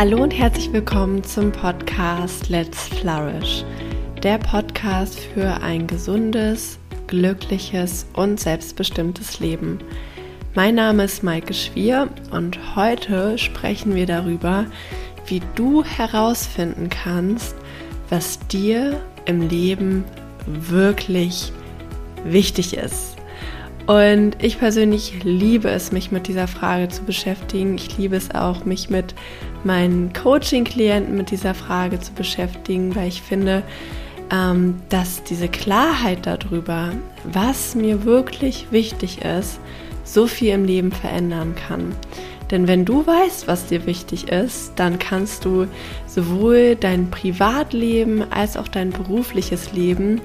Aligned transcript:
Hallo 0.00 0.22
und 0.22 0.30
herzlich 0.30 0.72
willkommen 0.72 1.22
zum 1.24 1.52
Podcast 1.52 2.48
Let's 2.48 2.88
Flourish, 2.88 3.66
der 4.22 4.38
Podcast 4.38 5.20
für 5.20 5.60
ein 5.60 5.86
gesundes, 5.86 6.78
glückliches 7.06 8.06
und 8.14 8.40
selbstbestimmtes 8.40 9.40
Leben. 9.40 9.78
Mein 10.54 10.76
Name 10.76 11.04
ist 11.04 11.22
Maike 11.22 11.52
Schwier 11.52 12.08
und 12.30 12.74
heute 12.74 13.36
sprechen 13.36 13.94
wir 13.94 14.06
darüber, 14.06 14.64
wie 15.26 15.42
du 15.54 15.84
herausfinden 15.84 16.88
kannst, 16.88 17.54
was 18.08 18.38
dir 18.48 18.98
im 19.26 19.50
Leben 19.50 20.04
wirklich 20.46 21.52
wichtig 22.24 22.74
ist. 22.74 23.18
Und 23.86 24.42
ich 24.42 24.58
persönlich 24.58 25.24
liebe 25.24 25.68
es, 25.68 25.90
mich 25.90 26.12
mit 26.12 26.28
dieser 26.28 26.46
Frage 26.46 26.88
zu 26.88 27.02
beschäftigen. 27.02 27.74
Ich 27.74 27.98
liebe 27.98 28.14
es 28.14 28.30
auch, 28.30 28.64
mich 28.64 28.88
mit 28.88 29.16
meinen 29.64 30.12
Coaching-Klienten 30.12 31.16
mit 31.16 31.30
dieser 31.30 31.54
Frage 31.54 32.00
zu 32.00 32.12
beschäftigen, 32.12 32.94
weil 32.94 33.08
ich 33.08 33.22
finde, 33.22 33.62
ähm, 34.30 34.76
dass 34.88 35.22
diese 35.24 35.48
Klarheit 35.48 36.26
darüber, 36.26 36.90
was 37.24 37.74
mir 37.74 38.04
wirklich 38.04 38.68
wichtig 38.70 39.22
ist, 39.22 39.60
so 40.04 40.26
viel 40.26 40.54
im 40.54 40.64
Leben 40.64 40.92
verändern 40.92 41.54
kann. 41.54 41.94
Denn 42.50 42.66
wenn 42.66 42.84
du 42.84 43.06
weißt, 43.06 43.46
was 43.46 43.66
dir 43.66 43.86
wichtig 43.86 44.28
ist, 44.28 44.72
dann 44.76 44.98
kannst 44.98 45.44
du 45.44 45.66
sowohl 46.06 46.74
dein 46.74 47.10
Privatleben 47.10 48.24
als 48.32 48.56
auch 48.56 48.66
dein 48.66 48.90
berufliches 48.90 49.72
Leben 49.72 50.20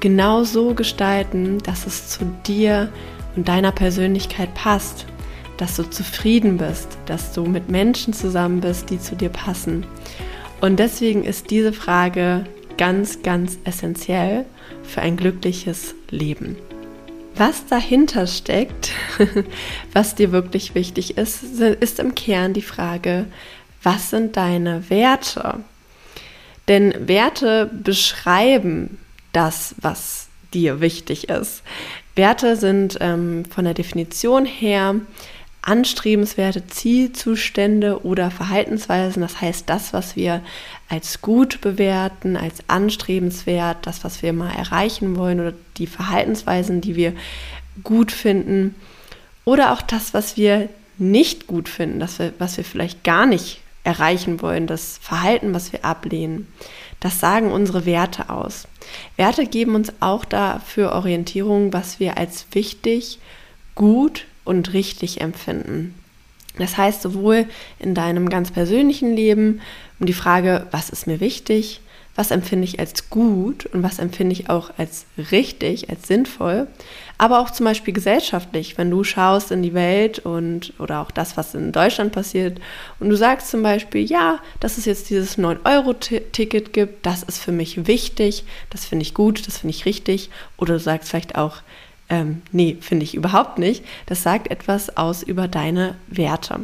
genau 0.00 0.42
so 0.42 0.74
gestalten, 0.74 1.58
dass 1.58 1.86
es 1.86 2.08
zu 2.08 2.24
dir 2.46 2.88
und 3.36 3.46
deiner 3.46 3.70
Persönlichkeit 3.70 4.52
passt 4.54 5.06
dass 5.58 5.76
du 5.76 5.82
zufrieden 5.90 6.56
bist, 6.56 6.88
dass 7.06 7.32
du 7.32 7.44
mit 7.44 7.68
Menschen 7.68 8.14
zusammen 8.14 8.60
bist, 8.60 8.90
die 8.90 8.98
zu 8.98 9.14
dir 9.14 9.28
passen. 9.28 9.84
Und 10.60 10.78
deswegen 10.78 11.24
ist 11.24 11.50
diese 11.50 11.72
Frage 11.72 12.44
ganz, 12.78 13.22
ganz 13.22 13.58
essentiell 13.64 14.46
für 14.82 15.02
ein 15.02 15.16
glückliches 15.16 15.94
Leben. 16.10 16.56
Was 17.34 17.66
dahinter 17.66 18.26
steckt, 18.26 18.92
was 19.92 20.14
dir 20.14 20.32
wirklich 20.32 20.74
wichtig 20.74 21.18
ist, 21.18 21.42
ist 21.60 22.00
im 22.00 22.14
Kern 22.14 22.54
die 22.54 22.62
Frage, 22.62 23.26
was 23.82 24.10
sind 24.10 24.36
deine 24.36 24.90
Werte? 24.90 25.60
Denn 26.66 26.94
Werte 27.06 27.70
beschreiben 27.72 28.98
das, 29.32 29.74
was 29.80 30.28
dir 30.52 30.80
wichtig 30.80 31.28
ist. 31.28 31.62
Werte 32.16 32.56
sind 32.56 32.98
ähm, 33.00 33.44
von 33.44 33.64
der 33.64 33.74
Definition 33.74 34.44
her 34.44 34.96
anstrebenswerte 35.68 36.66
Zielzustände 36.66 38.02
oder 38.02 38.30
Verhaltensweisen, 38.30 39.20
das 39.20 39.38
heißt 39.42 39.68
das, 39.68 39.92
was 39.92 40.16
wir 40.16 40.40
als 40.88 41.20
gut 41.20 41.60
bewerten, 41.60 42.38
als 42.38 42.60
anstrebenswert, 42.68 43.86
das, 43.86 44.02
was 44.02 44.22
wir 44.22 44.32
mal 44.32 44.50
erreichen 44.50 45.16
wollen 45.16 45.40
oder 45.40 45.52
die 45.76 45.86
Verhaltensweisen, 45.86 46.80
die 46.80 46.96
wir 46.96 47.12
gut 47.84 48.12
finden 48.12 48.76
oder 49.44 49.72
auch 49.72 49.82
das, 49.82 50.14
was 50.14 50.38
wir 50.38 50.70
nicht 50.96 51.46
gut 51.46 51.68
finden, 51.68 52.00
das 52.00 52.18
was 52.38 52.56
wir 52.56 52.64
vielleicht 52.64 53.04
gar 53.04 53.26
nicht 53.26 53.60
erreichen 53.84 54.40
wollen, 54.40 54.66
das 54.66 54.98
Verhalten, 55.02 55.52
was 55.52 55.72
wir 55.72 55.84
ablehnen. 55.84 56.46
Das 57.00 57.20
sagen 57.20 57.52
unsere 57.52 57.84
Werte 57.84 58.30
aus. 58.30 58.66
Werte 59.16 59.46
geben 59.46 59.74
uns 59.74 59.92
auch 60.00 60.24
dafür 60.24 60.92
Orientierung, 60.92 61.74
was 61.74 62.00
wir 62.00 62.16
als 62.16 62.46
wichtig, 62.52 63.18
gut, 63.74 64.24
und 64.48 64.72
richtig 64.72 65.20
empfinden. 65.20 65.94
Das 66.58 66.76
heißt, 66.76 67.02
sowohl 67.02 67.46
in 67.78 67.94
deinem 67.94 68.28
ganz 68.30 68.50
persönlichen 68.50 69.14
Leben 69.14 69.60
um 70.00 70.06
die 70.06 70.12
Frage, 70.12 70.66
was 70.70 70.90
ist 70.90 71.06
mir 71.06 71.20
wichtig, 71.20 71.80
was 72.16 72.32
empfinde 72.32 72.64
ich 72.64 72.80
als 72.80 73.10
gut 73.10 73.66
und 73.66 73.84
was 73.84 74.00
empfinde 74.00 74.32
ich 74.32 74.50
auch 74.50 74.72
als 74.76 75.06
richtig, 75.30 75.88
als 75.88 76.08
sinnvoll, 76.08 76.66
aber 77.16 77.38
auch 77.38 77.50
zum 77.50 77.64
Beispiel 77.64 77.94
gesellschaftlich, 77.94 78.76
wenn 78.76 78.90
du 78.90 79.04
schaust 79.04 79.52
in 79.52 79.62
die 79.62 79.74
Welt 79.74 80.18
und 80.18 80.72
oder 80.80 81.00
auch 81.00 81.12
das, 81.12 81.36
was 81.36 81.54
in 81.54 81.70
Deutschland 81.70 82.10
passiert 82.10 82.60
und 82.98 83.08
du 83.08 83.16
sagst 83.16 83.50
zum 83.50 83.62
Beispiel, 83.62 84.04
ja, 84.04 84.40
dass 84.58 84.78
es 84.78 84.84
jetzt 84.84 85.10
dieses 85.10 85.38
9-Euro-Ticket 85.38 86.72
gibt, 86.72 87.06
das 87.06 87.22
ist 87.22 87.38
für 87.38 87.52
mich 87.52 87.86
wichtig, 87.86 88.44
das 88.70 88.84
finde 88.84 89.04
ich 89.04 89.14
gut, 89.14 89.46
das 89.46 89.58
finde 89.58 89.76
ich 89.76 89.84
richtig 89.84 90.30
oder 90.56 90.72
du 90.74 90.80
sagst 90.80 91.10
vielleicht 91.10 91.36
auch, 91.36 91.58
ähm, 92.10 92.40
nee, 92.52 92.78
finde 92.80 93.04
ich 93.04 93.14
überhaupt 93.14 93.58
nicht. 93.58 93.84
Das 94.06 94.22
sagt 94.22 94.50
etwas 94.50 94.96
aus 94.96 95.22
über 95.22 95.46
deine 95.46 95.94
Werte. 96.06 96.60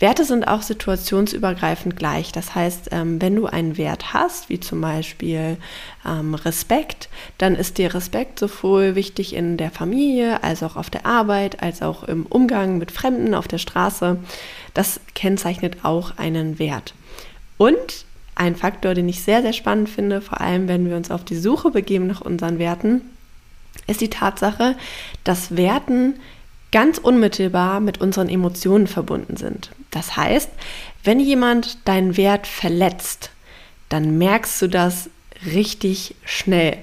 Werte 0.00 0.24
sind 0.24 0.48
auch 0.48 0.62
situationsübergreifend 0.62 1.96
gleich. 1.96 2.32
Das 2.32 2.54
heißt, 2.54 2.88
ähm, 2.92 3.20
wenn 3.20 3.36
du 3.36 3.46
einen 3.46 3.76
Wert 3.76 4.14
hast, 4.14 4.48
wie 4.48 4.60
zum 4.60 4.80
Beispiel 4.80 5.58
ähm, 6.06 6.34
Respekt, 6.34 7.10
dann 7.36 7.54
ist 7.54 7.76
dir 7.76 7.94
Respekt 7.94 8.38
sowohl 8.38 8.94
wichtig 8.94 9.34
in 9.34 9.58
der 9.58 9.70
Familie, 9.70 10.42
als 10.42 10.62
auch 10.62 10.76
auf 10.76 10.88
der 10.88 11.04
Arbeit, 11.04 11.62
als 11.62 11.82
auch 11.82 12.04
im 12.04 12.24
Umgang 12.24 12.78
mit 12.78 12.90
Fremden 12.90 13.34
auf 13.34 13.46
der 13.46 13.58
Straße. 13.58 14.16
Das 14.72 15.00
kennzeichnet 15.14 15.78
auch 15.84 16.16
einen 16.16 16.58
Wert. 16.58 16.94
Und 17.58 18.06
ein 18.36 18.56
Faktor, 18.56 18.94
den 18.94 19.08
ich 19.08 19.22
sehr, 19.22 19.42
sehr 19.42 19.52
spannend 19.52 19.90
finde, 19.90 20.22
vor 20.22 20.40
allem 20.40 20.66
wenn 20.68 20.88
wir 20.88 20.96
uns 20.96 21.10
auf 21.10 21.24
die 21.24 21.36
Suche 21.36 21.70
begeben 21.70 22.06
nach 22.06 22.20
unseren 22.22 22.58
Werten, 22.58 23.02
ist 23.86 24.00
die 24.00 24.10
Tatsache, 24.10 24.76
dass 25.24 25.56
Werten 25.56 26.20
ganz 26.72 26.98
unmittelbar 26.98 27.80
mit 27.80 28.00
unseren 28.00 28.28
Emotionen 28.28 28.86
verbunden 28.86 29.36
sind. 29.36 29.70
Das 29.90 30.16
heißt, 30.16 30.50
wenn 31.04 31.20
jemand 31.20 31.78
deinen 31.88 32.16
Wert 32.16 32.46
verletzt, 32.46 33.30
dann 33.88 34.18
merkst 34.18 34.60
du 34.60 34.68
das 34.68 35.08
richtig 35.46 36.16
schnell, 36.24 36.78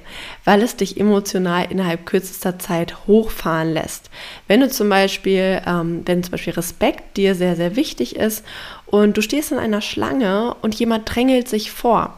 weil 0.45 0.61
es 0.61 0.77
dich 0.77 0.99
emotional 0.99 1.67
innerhalb 1.69 2.05
kürzester 2.05 2.57
Zeit 2.57 3.05
hochfahren 3.05 3.73
lässt. 3.73 4.09
Wenn 4.47 4.61
du 4.61 4.69
zum 4.69 4.89
Beispiel, 4.89 5.61
ähm, 5.67 6.03
wenn 6.05 6.23
zum 6.23 6.31
Beispiel 6.31 6.53
Respekt 6.53 7.17
dir 7.17 7.35
sehr, 7.35 7.55
sehr 7.55 7.75
wichtig 7.75 8.15
ist 8.15 8.45
und 8.85 9.17
du 9.17 9.21
stehst 9.21 9.51
in 9.51 9.57
einer 9.57 9.81
Schlange 9.81 10.55
und 10.61 10.75
jemand 10.75 11.13
drängelt 11.13 11.49
sich 11.49 11.71
vor, 11.71 12.17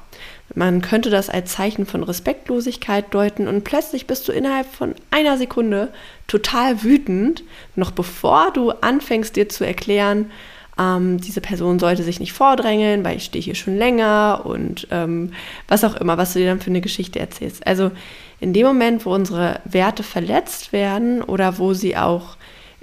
man 0.57 0.81
könnte 0.81 1.11
das 1.11 1.29
als 1.29 1.51
Zeichen 1.51 1.85
von 1.85 2.01
Respektlosigkeit 2.01 3.13
deuten 3.13 3.47
und 3.47 3.63
plötzlich 3.63 4.07
bist 4.07 4.27
du 4.27 4.31
innerhalb 4.31 4.65
von 4.65 4.95
einer 5.11 5.37
Sekunde 5.37 5.89
total 6.25 6.81
wütend, 6.81 7.43
noch 7.75 7.91
bevor 7.91 8.51
du 8.51 8.71
anfängst 8.71 9.35
dir 9.35 9.49
zu 9.49 9.63
erklären, 9.67 10.31
ähm, 10.79 11.21
diese 11.21 11.41
Person 11.41 11.77
sollte 11.77 12.01
sich 12.01 12.19
nicht 12.19 12.33
vordrängeln, 12.33 13.03
weil 13.03 13.17
ich 13.17 13.25
stehe 13.25 13.43
hier 13.43 13.53
schon 13.53 13.77
länger 13.77 14.41
und 14.45 14.87
ähm, 14.89 15.31
was 15.67 15.83
auch 15.83 15.95
immer, 15.95 16.17
was 16.17 16.33
du 16.33 16.39
dir 16.39 16.47
dann 16.47 16.59
für 16.59 16.71
eine 16.71 16.81
Geschichte 16.81 17.19
erzählst. 17.19 17.67
Also 17.67 17.91
in 18.39 18.51
dem 18.51 18.65
Moment, 18.65 19.05
wo 19.05 19.13
unsere 19.13 19.59
Werte 19.63 20.01
verletzt 20.01 20.73
werden 20.73 21.21
oder 21.21 21.59
wo 21.59 21.75
sie 21.75 21.97
auch 21.97 22.36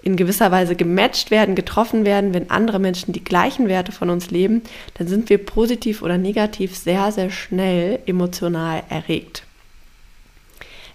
in 0.04 0.16
gewisser 0.16 0.50
Weise 0.52 0.76
gematcht 0.76 1.30
werden, 1.30 1.54
getroffen 1.54 2.04
werden, 2.04 2.34
wenn 2.34 2.50
andere 2.50 2.78
Menschen 2.78 3.12
die 3.12 3.24
gleichen 3.24 3.68
Werte 3.68 3.90
von 3.90 4.10
uns 4.10 4.30
leben, 4.30 4.62
dann 4.98 5.08
sind 5.08 5.30
wir 5.30 5.38
positiv 5.38 6.02
oder 6.02 6.18
negativ 6.18 6.76
sehr, 6.76 7.10
sehr 7.10 7.30
schnell 7.30 8.00
emotional 8.04 8.82
erregt. 8.90 9.44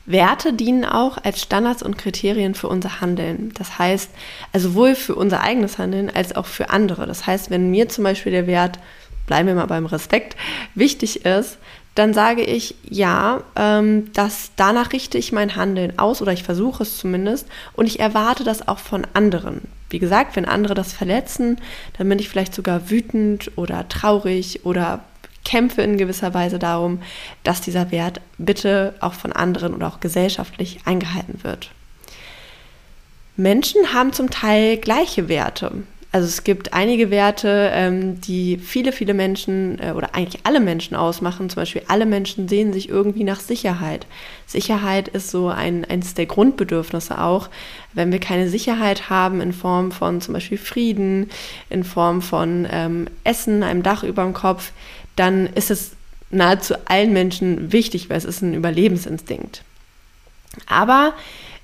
Werte 0.05 0.53
dienen 0.53 0.85
auch 0.85 1.17
als 1.23 1.41
Standards 1.41 1.83
und 1.83 1.97
Kriterien 1.97 2.53
für 2.53 2.67
unser 2.67 3.01
Handeln. 3.01 3.51
Das 3.57 3.79
heißt, 3.79 4.11
also 4.53 4.69
sowohl 4.69 4.95
für 4.95 5.15
unser 5.15 5.41
eigenes 5.41 5.77
Handeln 5.77 6.09
als 6.09 6.35
auch 6.35 6.45
für 6.45 6.69
andere. 6.69 7.07
Das 7.07 7.25
heißt, 7.25 7.49
wenn 7.49 7.71
mir 7.71 7.89
zum 7.89 8.03
Beispiel 8.03 8.31
der 8.31 8.47
Wert, 8.47 8.79
bleiben 9.27 9.47
wir 9.47 9.55
mal 9.55 9.65
beim 9.65 9.85
Respekt, 9.85 10.35
wichtig 10.75 11.25
ist, 11.25 11.57
dann 11.95 12.13
sage 12.13 12.43
ich 12.43 12.75
ja, 12.83 13.41
ähm, 13.55 14.11
dass 14.13 14.51
danach 14.55 14.93
richte 14.93 15.17
ich 15.17 15.31
mein 15.31 15.55
Handeln 15.55 15.99
aus 15.99 16.21
oder 16.21 16.31
ich 16.31 16.43
versuche 16.43 16.83
es 16.83 16.97
zumindest 16.97 17.47
und 17.73 17.87
ich 17.87 17.99
erwarte 17.99 18.43
das 18.43 18.67
auch 18.67 18.79
von 18.79 19.05
anderen. 19.13 19.61
Wie 19.89 19.99
gesagt, 19.99 20.35
wenn 20.35 20.45
andere 20.45 20.75
das 20.75 20.93
verletzen, 20.93 21.59
dann 21.97 22.07
bin 22.07 22.19
ich 22.19 22.29
vielleicht 22.29 22.53
sogar 22.53 22.89
wütend 22.89 23.51
oder 23.57 23.87
traurig 23.89 24.65
oder 24.65 25.03
kämpfe 25.43 25.81
in 25.81 25.97
gewisser 25.97 26.33
Weise 26.33 26.59
darum, 26.59 27.01
dass 27.43 27.61
dieser 27.61 27.91
Wert 27.91 28.21
bitte 28.37 28.93
auch 28.99 29.13
von 29.13 29.33
anderen 29.33 29.73
oder 29.73 29.87
auch 29.87 29.99
gesellschaftlich 29.99 30.79
eingehalten 30.85 31.43
wird. 31.43 31.71
Menschen 33.35 33.93
haben 33.93 34.13
zum 34.13 34.29
Teil 34.29 34.77
gleiche 34.77 35.27
Werte. 35.27 35.71
Also 36.11 36.27
es 36.27 36.43
gibt 36.43 36.73
einige 36.73 37.11
Werte, 37.11 37.69
ähm, 37.71 38.19
die 38.21 38.57
viele, 38.57 38.91
viele 38.91 39.13
Menschen 39.13 39.77
äh, 39.79 39.91
oder 39.91 40.15
eigentlich 40.15 40.43
alle 40.43 40.59
Menschen 40.59 40.95
ausmachen. 40.95 41.51
Zum 41.51 41.61
Beispiel 41.61 41.83
alle 41.87 42.07
Menschen 42.07 42.47
sehen 42.47 42.73
sich 42.73 42.89
irgendwie 42.89 43.23
nach 43.23 43.39
Sicherheit. 43.39 44.07
Sicherheit 44.47 45.07
ist 45.09 45.29
so 45.29 45.49
ein, 45.49 45.85
eines 45.85 46.15
der 46.15 46.25
Grundbedürfnisse 46.25 47.21
auch. 47.21 47.49
Wenn 47.93 48.11
wir 48.11 48.19
keine 48.19 48.49
Sicherheit 48.49 49.11
haben 49.11 49.39
in 49.39 49.53
Form 49.53 49.91
von 49.91 50.19
zum 50.19 50.33
Beispiel 50.33 50.57
Frieden, 50.57 51.29
in 51.69 51.83
Form 51.83 52.23
von 52.23 52.67
ähm, 52.71 53.07
Essen, 53.23 53.61
einem 53.61 53.83
Dach 53.83 54.01
über 54.01 54.23
dem 54.23 54.33
Kopf, 54.33 54.71
dann 55.15 55.45
ist 55.45 55.69
es 55.69 55.91
nahezu 56.31 56.73
allen 56.85 57.13
Menschen 57.13 57.71
wichtig, 57.71 58.09
weil 58.09 58.17
es 58.17 58.25
ist 58.25 58.41
ein 58.41 58.55
Überlebensinstinkt. 58.55 59.63
Aber 60.67 61.13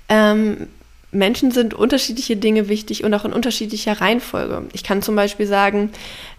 ähm, 0.08 0.68
Menschen 1.16 1.50
sind 1.50 1.74
unterschiedliche 1.74 2.36
Dinge 2.36 2.68
wichtig 2.68 3.04
und 3.04 3.12
auch 3.14 3.24
in 3.24 3.32
unterschiedlicher 3.32 4.00
Reihenfolge. 4.00 4.64
Ich 4.72 4.84
kann 4.84 5.02
zum 5.02 5.16
Beispiel 5.16 5.46
sagen, 5.46 5.90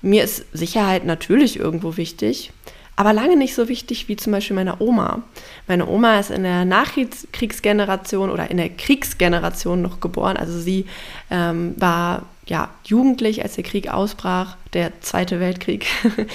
mir 0.01 0.23
ist 0.23 0.45
Sicherheit 0.53 1.05
natürlich 1.05 1.59
irgendwo 1.59 1.97
wichtig, 1.97 2.51
aber 2.95 3.13
lange 3.13 3.37
nicht 3.37 3.53
so 3.53 3.67
wichtig 3.67 4.07
wie 4.07 4.15
zum 4.15 4.31
Beispiel 4.31 4.55
meine 4.55 4.81
Oma. 4.81 5.21
Meine 5.67 5.87
Oma 5.87 6.19
ist 6.19 6.31
in 6.31 6.43
der 6.43 6.65
Nachkriegsgeneration 6.65 8.31
oder 8.31 8.49
in 8.49 8.57
der 8.57 8.69
Kriegsgeneration 8.69 9.81
noch 9.81 9.99
geboren. 9.99 10.35
Also 10.35 10.59
sie 10.59 10.85
ähm, 11.29 11.75
war 11.77 12.23
ja 12.47 12.69
jugendlich, 12.83 13.43
als 13.43 13.55
der 13.55 13.63
Krieg 13.63 13.89
ausbrach, 13.89 14.57
der 14.73 14.99
Zweite 15.01 15.39
Weltkrieg. 15.39 15.85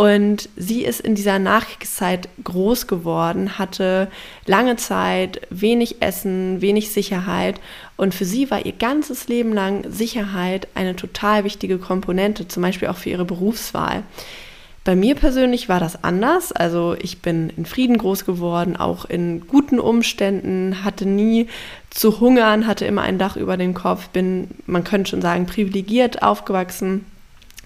Und 0.00 0.48
sie 0.56 0.82
ist 0.86 1.02
in 1.02 1.14
dieser 1.14 1.38
Nachkriegszeit 1.38 2.30
groß 2.42 2.86
geworden, 2.86 3.58
hatte 3.58 4.08
lange 4.46 4.76
Zeit 4.76 5.42
wenig 5.50 6.00
Essen, 6.00 6.62
wenig 6.62 6.90
Sicherheit. 6.90 7.60
Und 7.98 8.14
für 8.14 8.24
sie 8.24 8.50
war 8.50 8.64
ihr 8.64 8.72
ganzes 8.72 9.28
Leben 9.28 9.52
lang 9.52 9.84
Sicherheit 9.90 10.68
eine 10.74 10.96
total 10.96 11.44
wichtige 11.44 11.76
Komponente, 11.76 12.48
zum 12.48 12.62
Beispiel 12.62 12.88
auch 12.88 12.96
für 12.96 13.10
ihre 13.10 13.26
Berufswahl. 13.26 14.02
Bei 14.84 14.96
mir 14.96 15.16
persönlich 15.16 15.68
war 15.68 15.80
das 15.80 16.02
anders. 16.02 16.50
Also 16.50 16.96
ich 16.98 17.20
bin 17.20 17.50
in 17.54 17.66
Frieden 17.66 17.98
groß 17.98 18.24
geworden, 18.24 18.76
auch 18.78 19.04
in 19.04 19.46
guten 19.48 19.78
Umständen, 19.78 20.82
hatte 20.82 21.04
nie 21.04 21.46
zu 21.90 22.20
hungern, 22.20 22.66
hatte 22.66 22.86
immer 22.86 23.02
ein 23.02 23.18
Dach 23.18 23.36
über 23.36 23.58
dem 23.58 23.74
Kopf, 23.74 24.08
bin, 24.08 24.48
man 24.64 24.82
könnte 24.82 25.10
schon 25.10 25.20
sagen, 25.20 25.44
privilegiert 25.44 26.22
aufgewachsen. 26.22 27.04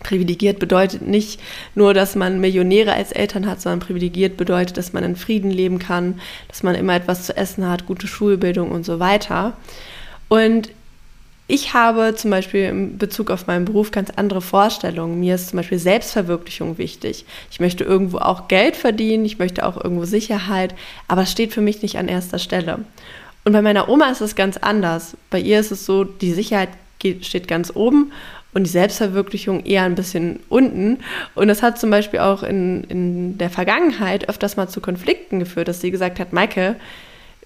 Privilegiert 0.02 0.58
bedeutet 0.58 1.02
nicht 1.02 1.40
nur, 1.74 1.94
dass 1.94 2.14
man 2.14 2.40
Millionäre 2.40 2.92
als 2.92 3.12
Eltern 3.12 3.46
hat, 3.46 3.60
sondern 3.60 3.80
privilegiert 3.80 4.36
bedeutet, 4.36 4.76
dass 4.76 4.92
man 4.92 5.04
in 5.04 5.16
Frieden 5.16 5.50
leben 5.50 5.78
kann, 5.78 6.20
dass 6.48 6.62
man 6.62 6.74
immer 6.74 6.94
etwas 6.94 7.26
zu 7.26 7.36
essen 7.36 7.68
hat, 7.68 7.86
gute 7.86 8.06
Schulbildung 8.06 8.70
und 8.70 8.84
so 8.84 8.98
weiter. 8.98 9.56
Und 10.28 10.70
ich 11.46 11.74
habe 11.74 12.14
zum 12.16 12.30
Beispiel 12.30 12.64
in 12.64 12.96
Bezug 12.98 13.30
auf 13.30 13.46
meinen 13.46 13.66
Beruf 13.66 13.90
ganz 13.90 14.10
andere 14.16 14.40
Vorstellungen. 14.40 15.20
Mir 15.20 15.34
ist 15.34 15.48
zum 15.48 15.58
Beispiel 15.58 15.78
Selbstverwirklichung 15.78 16.78
wichtig. 16.78 17.26
Ich 17.50 17.60
möchte 17.60 17.84
irgendwo 17.84 18.18
auch 18.18 18.48
Geld 18.48 18.76
verdienen, 18.76 19.26
ich 19.26 19.38
möchte 19.38 19.66
auch 19.66 19.82
irgendwo 19.82 20.06
Sicherheit, 20.06 20.74
aber 21.06 21.22
es 21.22 21.30
steht 21.30 21.52
für 21.52 21.60
mich 21.60 21.82
nicht 21.82 21.98
an 21.98 22.08
erster 22.08 22.38
Stelle. 22.38 22.80
Und 23.44 23.52
bei 23.52 23.60
meiner 23.60 23.90
Oma 23.90 24.08
ist 24.10 24.22
es 24.22 24.36
ganz 24.36 24.56
anders. 24.56 25.18
Bei 25.28 25.38
ihr 25.38 25.60
ist 25.60 25.70
es 25.70 25.84
so, 25.84 26.04
die 26.04 26.32
Sicherheit 26.32 26.70
steht 27.20 27.46
ganz 27.46 27.70
oben 27.74 28.12
und 28.54 28.64
die 28.64 28.70
Selbstverwirklichung 28.70 29.64
eher 29.64 29.82
ein 29.82 29.96
bisschen 29.96 30.40
unten. 30.48 31.00
Und 31.34 31.48
das 31.48 31.62
hat 31.62 31.78
zum 31.78 31.90
Beispiel 31.90 32.20
auch 32.20 32.42
in, 32.42 32.84
in 32.84 33.38
der 33.38 33.50
Vergangenheit 33.50 34.28
öfters 34.28 34.56
mal 34.56 34.68
zu 34.68 34.80
Konflikten 34.80 35.40
geführt, 35.40 35.68
dass 35.68 35.80
sie 35.80 35.90
gesagt 35.90 36.20
hat, 36.20 36.32
Maike, 36.32 36.76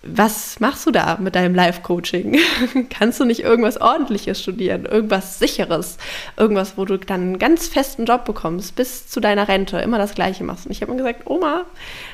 was 0.02 0.60
machst 0.60 0.86
du 0.86 0.90
da 0.90 1.18
mit 1.20 1.34
deinem 1.34 1.54
Live-Coaching? 1.54 2.38
Kannst 2.90 3.18
du 3.18 3.24
nicht 3.24 3.40
irgendwas 3.40 3.80
Ordentliches 3.80 4.40
studieren, 4.40 4.86
irgendwas 4.86 5.38
Sicheres, 5.38 5.98
irgendwas, 6.36 6.76
wo 6.76 6.84
du 6.84 6.98
dann 6.98 7.20
einen 7.20 7.38
ganz 7.38 7.66
festen 7.66 8.04
Job 8.04 8.24
bekommst, 8.24 8.76
bis 8.76 9.08
zu 9.08 9.18
deiner 9.18 9.48
Rente, 9.48 9.78
immer 9.78 9.98
das 9.98 10.14
Gleiche 10.14 10.44
machst? 10.44 10.66
Und 10.66 10.72
ich 10.72 10.82
habe 10.82 10.92
mir 10.92 10.98
gesagt, 10.98 11.26
Oma, 11.26 11.64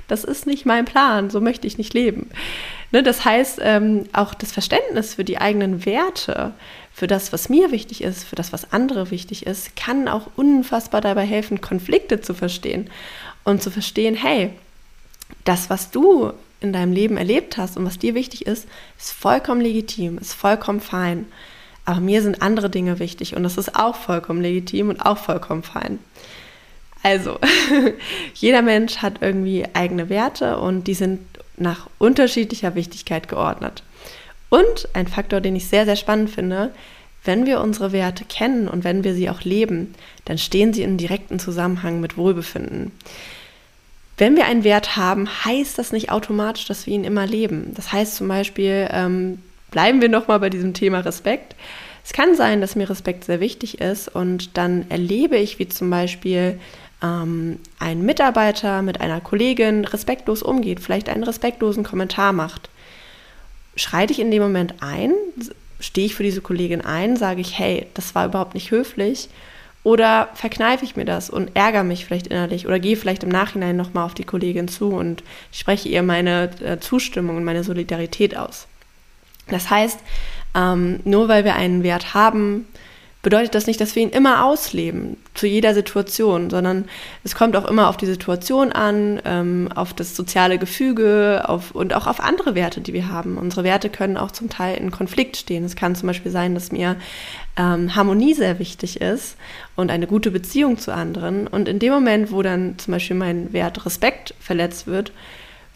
das 0.09 0.25
ist 0.25 0.47
nicht 0.47 0.65
mein 0.65 0.87
Plan, 0.87 1.29
so 1.29 1.41
möchte 1.41 1.67
ich 1.67 1.77
nicht 1.77 1.93
leben. 1.93 2.31
Ne, 2.91 3.03
das 3.03 3.25
heißt, 3.25 3.59
ähm, 3.63 4.05
auch 4.13 4.35
das 4.35 4.53
Verständnis 4.53 5.15
für 5.15 5.25
die 5.25 5.39
eigenen 5.39 5.85
Werte, 5.85 6.53
für 6.95 7.09
das, 7.09 7.33
was 7.33 7.49
mir 7.49 7.73
wichtig 7.73 8.05
ist, 8.05 8.23
für 8.23 8.37
das, 8.37 8.53
was 8.53 8.73
andere 8.73 9.11
wichtig 9.11 9.47
ist, 9.47 9.75
kann 9.75 10.07
auch 10.07 10.29
unfassbar 10.37 11.01
dabei 11.01 11.25
helfen, 11.25 11.61
Konflikte 11.61 12.21
zu 12.21 12.35
verstehen 12.35 12.89
und 13.43 13.63
zu 13.63 13.73
verstehen, 13.73 14.15
hey, 14.15 14.51
das, 15.43 15.71
was 15.71 15.91
du 15.91 16.33
in 16.61 16.73
deinem 16.73 16.93
Leben 16.93 17.17
erlebt 17.17 17.57
hast 17.57 17.77
und 17.77 17.85
was 17.85 17.99
dir 17.99 18.15
wichtig 18.15 18.47
ist, 18.47 18.69
ist 18.97 19.13
vollkommen 19.13 19.61
legitim, 19.61 20.19
ist 20.19 20.35
vollkommen 20.35 20.81
fein. 20.81 21.27
Aber 21.85 22.01
mir 22.01 22.23
sind 22.23 22.41
andere 22.43 22.71
Dinge 22.71 23.01
wichtig 23.01 23.35
und 23.35 23.43
das 23.43 23.59
ist 23.59 23.75
auch 23.75 23.97
vollkommen 23.97 24.41
legitim 24.41 24.89
und 24.89 25.01
auch 25.01 25.19
vollkommen 25.19 25.65
fein. 25.65 25.99
Also, 27.03 27.39
jeder 28.35 28.63
Mensch 28.63 28.99
hat 28.99 29.21
irgendwie 29.21 29.67
eigene 29.75 30.09
Werte 30.09 30.59
und 30.59 30.85
die 30.85 30.95
sind 30.95 31.21
nach 31.57 31.89
unterschiedlicher 31.99 32.77
Wichtigkeit 32.77 33.29
geordnet. 33.29 33.83
Und 34.49 34.89
ein 34.93 35.09
Faktor, 35.09 35.41
den 35.41 35.57
ich 35.57 35.69
sehr, 35.69 35.85
sehr 35.85 35.97
spannend 35.97 36.31
finde, 36.31 36.73
wenn 37.25 37.47
wir 37.47 37.61
unsere 37.61 37.93
Werte 37.93 38.25
kennen 38.25 38.69
und 38.69 38.85
wenn 38.85 39.03
wir 39.03 39.15
sie 39.15 39.31
auch 39.31 39.41
leben, 39.41 39.95
dann 40.27 40.39
stehen 40.39 40.73
sie 40.73 40.83
in 40.83 40.99
direkten 40.99 41.39
Zusammenhang 41.39 42.01
mit 42.01 42.17
Wohlbefinden. 42.19 42.93
Wenn 44.17 44.37
wir 44.37 44.45
einen 44.45 44.63
Wert 44.63 44.97
haben, 44.97 45.29
heißt 45.45 45.79
das 45.79 45.91
nicht 45.91 46.11
automatisch, 46.13 46.67
dass 46.67 46.87
wir 46.87 46.95
ihn 46.95 47.05
immer 47.05 47.27
leben. 47.27 47.73
Das 47.75 47.93
heißt 47.93 48.17
zum 48.17 48.29
Beispiel, 48.29 48.89
ähm, 48.93 49.41
bleiben 49.71 50.01
wir 50.01 50.09
nochmal 50.09 50.39
bei 50.39 50.51
diesem 50.51 50.75
Thema 50.75 51.01
Respekt. 51.01 51.57
Es 52.05 52.13
kann 52.13 52.37
sein, 52.37 52.61
dass 52.61 52.77
mir 52.77 52.89
Respekt 52.89 53.25
sehr 53.25 53.41
wichtig 53.41 53.81
ist 53.81 54.09
und 54.09 54.57
dann 54.57 54.85
erlebe 54.91 55.37
ich, 55.37 55.59
wie 55.59 55.69
zum 55.69 55.89
Beispiel 55.89 56.61
ähm, 57.03 57.59
ein 57.79 58.03
Mitarbeiter 58.03 58.83
mit 58.83 59.01
einer 59.01 59.21
Kollegin 59.21 59.87
respektlos 59.87 60.43
umgeht, 60.43 60.81
vielleicht 60.81 61.09
einen 61.09 61.25
respektlosen 61.25 61.83
Kommentar 61.83 62.33
macht. 62.35 62.69
Schreite 63.77 64.13
ich 64.13 64.21
in 64.21 64.31
dem 64.31 64.43
Moment 64.43 64.75
ein, 64.81 65.13
stehe 65.81 66.07
ich 66.07 66.15
für 66.15 66.23
diese 66.23 66.41
Kollegin 66.41 66.81
ein, 66.81 67.17
sage 67.17 67.41
ich, 67.41 67.59
hey, 67.59 67.87
das 67.95 68.15
war 68.15 68.27
überhaupt 68.27 68.55
nicht 68.55 68.71
höflich 68.71 69.29
oder 69.85 70.31
verkneife 70.35 70.85
ich 70.85 70.97
mir 70.97 71.05
das 71.05 71.29
und 71.31 71.55
ärgere 71.55 71.85
mich 71.85 72.07
vielleicht 72.07 72.29
innerlich 72.29 72.67
oder 72.67 72.81
gehe 72.81 72.97
vielleicht 72.97 73.23
im 73.23 73.29
Nachhinein 73.29 73.77
nochmal 73.77 74.07
auf 74.07 74.15
die 74.15 74.25
Kollegin 74.25 74.67
zu 74.67 74.89
und 74.89 75.23
spreche 75.53 75.89
ihr 75.89 76.03
meine 76.03 76.51
äh, 76.65 76.81
Zustimmung 76.81 77.37
und 77.37 77.45
meine 77.45 77.63
Solidarität 77.63 78.37
aus. 78.37 78.67
Das 79.49 79.69
heißt, 79.69 80.01
ähm, 80.55 81.01
nur 81.05 81.29
weil 81.29 81.45
wir 81.45 81.55
einen 81.55 81.83
Wert 81.83 82.15
haben, 82.15 82.67
bedeutet 83.25 83.57
das 83.57 83.67
nicht, 83.67 83.81
dass 83.81 83.97
wir 83.97 84.05
ihn 84.05 84.11
immer 84.11 84.45
ausleben, 84.45 85.17
zu 85.35 85.49
jeder 85.49 85.75
Situation, 85.75 86.51
sondern 86.51 86.85
es 87.25 87.35
kommt 87.35 87.57
auch 87.57 87.65
immer 87.65 87.89
auf 87.89 87.97
die 87.97 88.07
Situation 88.07 88.71
an, 88.71 89.21
ähm, 89.25 89.69
auf 89.75 89.93
das 89.93 90.15
soziale 90.15 90.59
Gefüge 90.59 91.43
auf, 91.47 91.73
und 91.73 91.95
auch 91.95 92.07
auf 92.07 92.21
andere 92.21 92.55
Werte, 92.55 92.81
die 92.81 92.93
wir 92.93 93.09
haben. 93.09 93.37
Unsere 93.37 93.65
Werte 93.65 93.89
können 93.89 94.17
auch 94.17 94.31
zum 94.31 94.49
Teil 94.49 94.77
in 94.77 94.93
Konflikt 94.93 95.37
stehen. 95.37 95.65
Es 95.65 95.75
kann 95.75 95.97
zum 95.97 96.07
Beispiel 96.07 96.31
sein, 96.31 96.55
dass 96.55 96.71
mir 96.71 96.95
ähm, 97.57 97.97
Harmonie 97.97 98.35
sehr 98.35 98.61
wichtig 98.61 99.01
ist 99.01 99.37
und 99.75 99.91
eine 99.91 100.07
gute 100.07 100.31
Beziehung 100.31 100.79
zu 100.79 100.93
anderen. 100.93 101.49
Und 101.49 101.67
in 101.67 101.81
dem 101.81 101.93
Moment, 101.93 102.31
wo 102.31 102.43
dann 102.43 102.79
zum 102.79 102.93
Beispiel 102.93 103.17
mein 103.17 103.53
Wert 103.53 103.85
Respekt 103.87 104.35
verletzt 104.39 104.87
wird, 104.87 105.13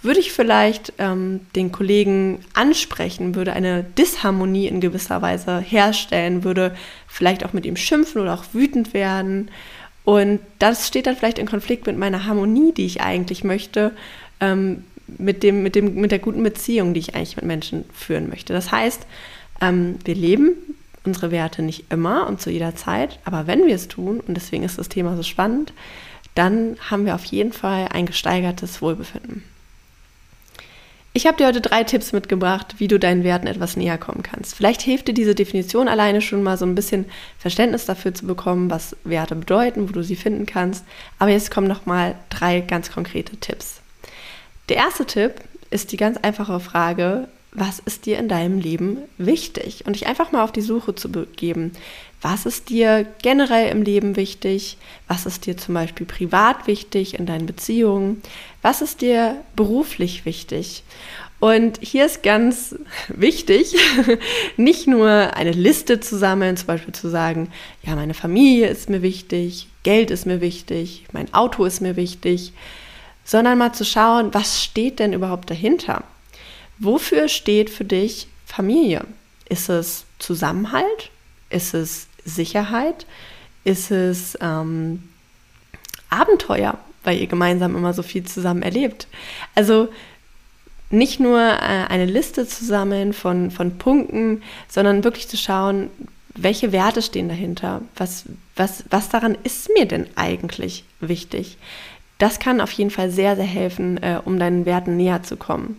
würde 0.03 0.21
ich 0.21 0.33
vielleicht 0.33 0.93
ähm, 0.99 1.41
den 1.57 1.73
Kollegen 1.73 2.41
ansprechen, 2.55 3.35
würde 3.35 3.53
eine 3.53 3.83
Disharmonie 3.83 4.69
in 4.69 4.81
gewisser 4.81 5.23
Weise 5.23 5.59
herstellen, 5.59 6.45
würde 6.45 6.75
vielleicht 7.09 7.45
auch 7.45 7.53
mit 7.53 7.67
ihm 7.67 7.77
schimpfen 7.77 8.21
oder 8.23 8.35
auch 8.35 8.45
wütend 8.53 8.95
werden. 8.95 9.51
Und 10.05 10.41
das 10.59 10.87
steht 10.87 11.07
dann 11.07 11.17
vielleicht 11.17 11.39
in 11.39 11.47
Konflikt 11.47 11.87
mit 11.87 11.99
meiner 11.99 12.25
Harmonie, 12.27 12.73
die 12.73 12.87
ich 12.87 13.01
eigentlich 13.01 13.45
möchte, 13.45 13.93
ähm, 14.41 14.85
mit, 15.19 15.43
dem, 15.43 15.63
mit, 15.63 15.75
dem, 15.75 15.95
mit 15.97 16.13
der 16.13 16.19
guten 16.19 16.43
Beziehung, 16.43 16.95
die 16.95 17.01
ich 17.01 17.15
eigentlich 17.15 17.37
mit 17.37 17.45
Menschen 17.45 17.85
führen 17.93 18.29
möchte. 18.29 18.53
Das 18.53 18.71
heißt, 18.71 19.07
ähm, 19.61 19.99
wir 20.05 20.15
leben 20.15 20.53
unsere 21.05 21.31
Werte 21.31 21.63
nicht 21.63 21.87
immer 21.91 22.27
und 22.27 22.41
zu 22.41 22.51
jeder 22.51 22.77
Zeit, 22.77 23.19
aber 23.25 23.47
wenn 23.47 23.67
wir 23.67 23.75
es 23.75 23.89
tun, 23.89 24.21
und 24.21 24.35
deswegen 24.35 24.63
ist 24.63 24.79
das 24.79 24.89
Thema 24.89 25.17
so 25.17 25.23
spannend, 25.23 25.73
dann 26.35 26.77
haben 26.89 27.05
wir 27.05 27.15
auf 27.15 27.25
jeden 27.25 27.53
Fall 27.53 27.89
ein 27.91 28.07
gesteigertes 28.07 28.81
Wohlbefinden. 28.81 29.43
Ich 31.15 31.27
habe 31.27 31.37
dir 31.37 31.47
heute 31.47 31.61
drei 31.61 31.85
Tipps 31.85 32.13
mitgebracht, 32.13 32.77
wie 32.79 32.87
du 32.87 32.99
deinen 32.99 33.25
Werten 33.25 33.47
etwas 33.47 33.77
näher 33.77 33.99
kommen 33.99 34.23
kannst. 34.23 34.55
Vielleicht 34.55 34.83
hilft 34.83 35.09
dir 35.09 35.15
diese 35.15 35.35
Definition 35.35 35.89
alleine 35.89 36.21
schon 36.21 36.43
mal 36.43 36.59
so 36.59 36.67
ein 36.67 36.75
bisschen 36.75 37.07
Verständnis 37.39 37.87
dafür 37.87 38.15
zu 38.15 38.27
bekommen, 38.27 38.71
was 38.71 38.95
Werte 39.05 39.35
bedeuten, 39.35 39.89
wo 39.89 39.93
du 39.93 40.05
sie 40.05 40.17
finden 40.17 40.47
kannst. 40.47 40.85
Aber 41.19 41.31
jetzt 41.31 41.51
kommen 41.51 41.67
noch 41.67 41.87
mal 41.87 42.15
drei 42.29 42.61
ganz 42.61 42.93
konkrete 42.93 43.37
Tipps. 43.37 43.81
Der 44.69 44.77
erste 44.77 45.07
Tipp 45.07 45.37
ist 45.71 45.93
die 45.93 45.97
ganz 45.97 46.19
einfache 46.19 46.61
Frage, 46.61 47.29
was 47.53 47.79
ist 47.79 48.07
dir 48.07 48.19
in 48.19 48.29
deinem 48.29 48.59
Leben 48.59 48.99
wichtig? 49.17 49.85
Und 49.87 49.95
dich 49.95 50.07
einfach 50.07 50.33
mal 50.33 50.45
auf 50.45 50.53
die 50.53 50.61
Suche 50.61 50.95
zu 50.95 51.11
begeben. 51.11 51.73
Was 52.21 52.47
ist 52.47 52.69
dir 52.69 53.07
generell 53.23 53.71
im 53.71 53.83
Leben 53.83 54.17
wichtig? 54.17 54.77
Was 55.07 55.25
ist 55.25 55.47
dir 55.47 55.57
zum 55.57 55.75
Beispiel 55.75 56.05
privat 56.05 56.67
wichtig 56.67 57.19
in 57.19 57.27
deinen 57.27 57.47
Beziehungen? 57.47 58.23
Was 58.61 58.83
ist 58.83 59.03
dir 59.03 59.37
beruflich 59.55 60.25
wichtig? 60.25 60.83
Und 61.41 61.79
hier 61.81 62.07
ist 62.07 62.25
ganz 62.25 62.75
wichtig, 63.09 63.77
nicht 64.57 64.89
nur 64.89 65.09
eine 65.09 65.53
Liste 65.53 66.01
zu 66.01 66.19
sammeln, 66.19 66.57
zum 66.57 66.67
Beispiel 66.67 66.95
zu 66.95 67.09
sagen, 67.09 67.53
ja, 67.83 67.95
meine 67.95 68.15
Familie 68.15 68.69
ist 68.69 68.91
mir 68.91 69.03
wichtig, 69.03 69.69
Geld 69.85 70.11
ist 70.11 70.27
mir 70.27 70.41
wichtig, 70.41 71.05
mein 71.13 71.33
Auto 71.33 71.65
ist 71.65 71.81
mir 71.81 71.95
wichtig, 71.95 72.53
sondern 73.25 73.59
mal 73.59 73.73
zu 73.73 73.85
schauen, 73.85 74.35
was 74.35 74.63
steht 74.63 74.99
denn 74.99 75.13
überhaupt 75.13 75.51
dahinter? 75.51 76.03
Wofür 76.79 77.29
steht 77.29 77.71
für 77.71 77.85
dich 77.85 78.27
Familie? 78.45 79.05
Ist 79.49 79.69
es 79.69 80.05
Zusammenhalt? 80.19 81.11
Ist 81.51 81.75
es 81.75 82.08
Sicherheit? 82.25 83.07
Ist 83.65 83.91
es 83.91 84.37
ähm, 84.41 85.03
Abenteuer, 86.11 86.79
weil 87.05 87.19
ihr 87.19 87.27
gemeinsam 87.27 87.77
immer 87.77 87.93
so 87.93 88.03
viel 88.03 88.25
zusammen 88.25 88.63
erlebt? 88.63 89.09
Also 89.55 89.89
nicht 90.91 91.21
nur 91.21 91.39
äh, 91.41 91.87
eine 91.89 92.07
Liste 92.07 92.47
zu 92.47 92.65
sammeln 92.65 93.13
von, 93.13 93.51
von 93.51 93.79
Punkten, 93.79 94.43
sondern 94.69 95.05
wirklich 95.05 95.29
zu 95.29 95.37
schauen, 95.37 95.91
welche 96.35 96.73
Werte 96.73 97.03
stehen 97.03 97.29
dahinter? 97.29 97.83
Was, 97.97 98.25
was, 98.57 98.85
was 98.91 99.09
daran 99.09 99.37
ist 99.43 99.71
mir 99.77 99.87
denn 99.87 100.07
eigentlich 100.15 100.85
wichtig? 101.01 101.59
Das 102.19 102.39
kann 102.39 102.61
auf 102.61 102.73
jeden 102.73 102.91
Fall 102.91 103.11
sehr, 103.11 103.37
sehr 103.37 103.45
helfen, 103.45 104.03
äh, 104.03 104.21
um 104.25 104.39
deinen 104.39 104.67
Werten 104.67 104.97
näher 104.97 105.23
zu 105.23 105.37
kommen. 105.37 105.79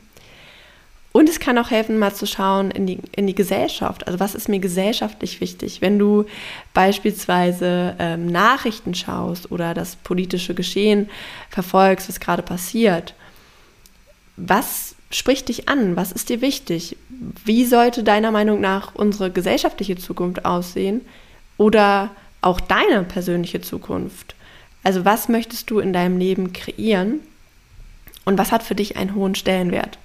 Und 1.12 1.28
es 1.28 1.40
kann 1.40 1.58
auch 1.58 1.72
helfen, 1.72 1.98
mal 1.98 2.14
zu 2.14 2.28
schauen 2.28 2.70
in 2.70 2.86
die, 2.86 3.00
in 3.16 3.26
die 3.26 3.34
Gesellschaft. 3.34 4.06
Also 4.06 4.20
was 4.20 4.36
ist 4.36 4.48
mir 4.48 4.60
gesellschaftlich 4.60 5.42
wichtig? 5.42 5.82
Wenn 5.82 5.98
du 5.98 6.26
beispielsweise 6.74 7.96
ähm, 7.98 8.28
Nachrichten 8.28 8.94
schaust 8.94 9.52
oder 9.52 9.74
das 9.74 9.96
politische 9.96 10.54
Geschehen 10.54 11.10
verfolgst, 11.50 12.10
was 12.10 12.20
gerade 12.20 12.44
passiert, 12.44 13.16
was 14.38 14.96
spricht 15.12 15.50
dich 15.50 15.68
an? 15.68 15.96
Was 15.96 16.12
ist 16.12 16.30
dir 16.30 16.42
wichtig? 16.42 16.96
Wie 17.44 17.66
sollte 17.66 18.04
deiner 18.04 18.32
Meinung 18.32 18.62
nach 18.62 18.94
unsere 18.94 19.32
gesellschaftliche 19.32 19.98
Zukunft 19.98 20.46
aussehen? 20.46 21.02
Oder 21.58 22.12
auch 22.42 22.60
deine 22.62 23.04
persönliche 23.04 23.62
Zukunft? 23.62 24.36
Also 24.84 25.06
was 25.06 25.28
möchtest 25.28 25.70
du 25.72 25.80
in 25.80 25.92
deinem 25.92 26.20
Leben 26.20 26.54
kreieren? 26.54 27.20
Und 28.26 28.38
was 28.38 28.52
hat 28.52 28.64
für 28.64 28.76
dich 28.76 28.96
einen 28.96 29.16
hohen 29.16 29.36
Stellenwert? 29.36 29.98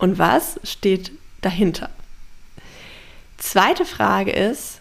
Und 0.00 0.18
was 0.18 0.58
steht 0.64 1.12
dahinter? 1.42 1.90
Zweite 3.36 3.84
Frage 3.84 4.30
ist, 4.30 4.80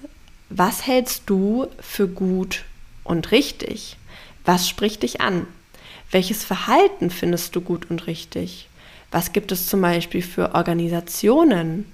was 0.50 0.88
hältst 0.88 1.24
du 1.26 1.68
für 1.78 2.08
gut 2.08 2.64
und 3.04 3.32
richtig? 3.32 3.98
Was 4.46 4.70
spricht 4.70 5.04
dich 5.04 5.20
an? 5.20 5.46
Welches 6.10 6.46
Verhalten 6.46 7.10
findest 7.10 7.54
du 7.56 7.60
gut 7.60 7.90
und 7.90 8.08
richtig? 8.08 8.70
Was 9.12 9.34
gibt 9.34 9.52
es 9.52 9.68
zum 9.68 9.82
Beispiel 9.82 10.22
für 10.22 10.56
Organisationen, 10.56 11.86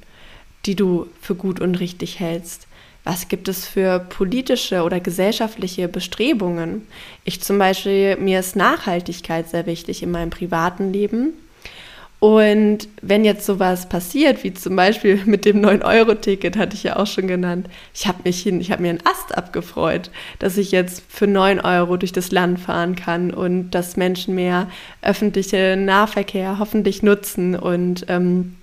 die 0.67 0.75
du 0.75 1.07
für 1.19 1.33
gut 1.33 1.59
und 1.59 1.75
richtig 1.75 2.19
hältst? 2.19 2.67
Was 3.03 3.27
gibt 3.27 3.47
es 3.47 3.65
für 3.65 3.99
politische 3.99 4.83
oder 4.83 4.99
gesellschaftliche 4.99 5.87
Bestrebungen? 5.87 6.87
Ich 7.23 7.41
zum 7.41 7.57
Beispiel, 7.57 8.17
mir 8.17 8.39
ist 8.39 8.55
Nachhaltigkeit 8.55 9.49
sehr 9.49 9.65
wichtig 9.65 10.03
in 10.03 10.11
meinem 10.11 10.29
privaten 10.29 10.93
Leben. 10.93 11.33
Und 12.19 12.87
wenn 13.01 13.25
jetzt 13.25 13.45
sowas 13.45 13.87
passiert, 13.89 14.43
wie 14.43 14.53
zum 14.53 14.75
Beispiel 14.75 15.21
mit 15.25 15.45
dem 15.45 15.61
9-Euro-Ticket, 15.61 16.57
hatte 16.57 16.75
ich 16.75 16.83
ja 16.83 16.95
auch 16.95 17.07
schon 17.07 17.27
genannt, 17.27 17.67
ich 17.93 18.07
habe 18.07 18.19
mich 18.23 18.41
hin, 18.41 18.61
ich 18.61 18.71
habe 18.71 18.81
mir 18.81 18.89
einen 18.89 19.05
Ast 19.05 19.37
abgefreut, 19.37 20.09
dass 20.39 20.57
ich 20.57 20.71
jetzt 20.71 21.03
für 21.07 21.27
9 21.27 21.59
Euro 21.59 21.97
durch 21.97 22.13
das 22.13 22.31
Land 22.31 22.59
fahren 22.59 22.95
kann 22.95 23.31
und 23.31 23.71
dass 23.71 23.97
Menschen 23.97 24.35
mehr 24.35 24.67
öffentliche 25.01 25.75
Nahverkehr 25.77 26.59
hoffentlich 26.59 27.03
nutzen 27.03 27.55
und 27.55 28.05
ähm, 28.07 28.55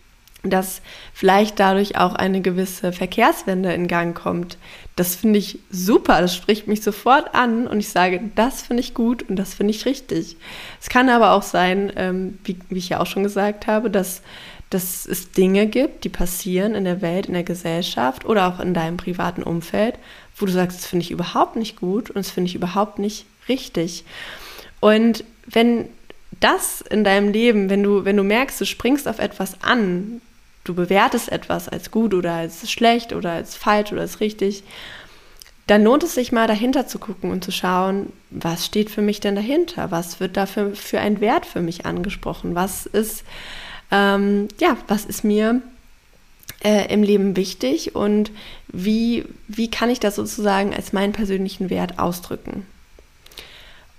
dass 0.42 0.82
vielleicht 1.14 1.60
dadurch 1.60 1.96
auch 1.96 2.14
eine 2.14 2.40
gewisse 2.40 2.92
Verkehrswende 2.92 3.72
in 3.72 3.86
Gang 3.86 4.16
kommt. 4.16 4.58
Das 4.96 5.14
finde 5.14 5.38
ich 5.38 5.60
super, 5.70 6.20
das 6.20 6.34
spricht 6.34 6.66
mich 6.66 6.82
sofort 6.82 7.34
an 7.34 7.66
und 7.66 7.78
ich 7.78 7.88
sage, 7.88 8.20
das 8.34 8.62
finde 8.62 8.82
ich 8.82 8.92
gut 8.92 9.28
und 9.28 9.36
das 9.36 9.54
finde 9.54 9.72
ich 9.72 9.86
richtig. 9.86 10.36
Es 10.80 10.88
kann 10.88 11.08
aber 11.08 11.32
auch 11.32 11.42
sein, 11.42 11.92
ähm, 11.96 12.38
wie, 12.44 12.58
wie, 12.68 12.78
ich 12.78 12.88
ja 12.88 13.00
auch 13.00 13.06
schon 13.06 13.22
gesagt 13.22 13.68
habe, 13.68 13.88
dass, 13.88 14.22
dass 14.70 15.06
es 15.06 15.30
Dinge 15.30 15.66
gibt, 15.68 16.04
die 16.04 16.08
passieren 16.08 16.74
in 16.74 16.84
der 16.84 17.00
Welt, 17.02 17.26
in 17.26 17.34
der 17.34 17.44
Gesellschaft 17.44 18.24
oder 18.24 18.48
auch 18.48 18.58
in 18.58 18.74
deinem 18.74 18.96
privaten 18.96 19.44
Umfeld, 19.44 19.94
wo 20.36 20.46
du 20.46 20.52
sagst, 20.52 20.78
das 20.78 20.86
finde 20.86 21.04
ich 21.04 21.12
überhaupt 21.12 21.54
nicht 21.54 21.76
gut 21.76 22.10
und 22.10 22.16
das 22.16 22.30
finde 22.30 22.48
ich 22.48 22.56
überhaupt 22.56 22.98
nicht 22.98 23.26
richtig. 23.48 24.04
Und 24.80 25.24
wenn 25.46 25.88
das 26.40 26.80
in 26.80 27.04
deinem 27.04 27.32
Leben, 27.32 27.70
wenn 27.70 27.82
du, 27.82 28.04
wenn 28.04 28.16
du 28.16 28.24
merkst, 28.24 28.60
du 28.60 28.66
springst 28.66 29.06
auf 29.06 29.18
etwas 29.18 29.62
an, 29.62 30.20
du 30.64 30.74
bewertest 30.74 31.30
etwas 31.30 31.68
als 31.68 31.90
gut 31.90 32.14
oder 32.14 32.32
als 32.32 32.70
schlecht 32.70 33.12
oder 33.12 33.32
als 33.32 33.56
falsch 33.56 33.92
oder 33.92 34.02
als 34.02 34.20
richtig, 34.20 34.62
dann 35.66 35.84
lohnt 35.84 36.02
es 36.02 36.14
sich 36.14 36.32
mal 36.32 36.46
dahinter 36.48 36.86
zu 36.86 36.98
gucken 36.98 37.30
und 37.30 37.44
zu 37.44 37.52
schauen, 37.52 38.12
was 38.30 38.66
steht 38.66 38.90
für 38.90 39.02
mich 39.02 39.20
denn 39.20 39.36
dahinter? 39.36 39.90
Was 39.90 40.20
wird 40.20 40.36
dafür 40.36 40.74
für 40.74 41.00
ein 41.00 41.20
Wert 41.20 41.46
für 41.46 41.60
mich 41.60 41.86
angesprochen? 41.86 42.54
Was 42.54 42.86
ist, 42.86 43.24
ähm, 43.90 44.48
ja, 44.60 44.76
was 44.88 45.04
ist 45.04 45.22
mir 45.22 45.62
äh, 46.64 46.92
im 46.92 47.02
Leben 47.02 47.36
wichtig 47.36 47.94
und 47.94 48.32
wie, 48.68 49.24
wie 49.46 49.70
kann 49.70 49.90
ich 49.90 50.00
das 50.00 50.16
sozusagen 50.16 50.74
als 50.74 50.92
meinen 50.92 51.12
persönlichen 51.12 51.70
Wert 51.70 51.98
ausdrücken? 51.98 52.66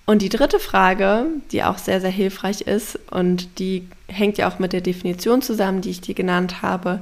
Und 0.05 0.21
die 0.21 0.29
dritte 0.29 0.59
Frage, 0.59 1.25
die 1.51 1.63
auch 1.63 1.77
sehr, 1.77 2.01
sehr 2.01 2.09
hilfreich 2.09 2.61
ist 2.61 2.99
und 3.09 3.59
die 3.59 3.87
hängt 4.07 4.37
ja 4.37 4.49
auch 4.49 4.59
mit 4.59 4.73
der 4.73 4.81
Definition 4.81 5.41
zusammen, 5.41 5.81
die 5.81 5.91
ich 5.91 6.01
dir 6.01 6.13
genannt 6.13 6.61
habe. 6.61 7.01